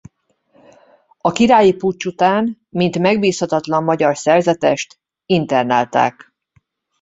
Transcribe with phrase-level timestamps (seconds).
[1.17, 6.33] A királyi puccs után mint megbízhatatlan magyar szerzetest internálták.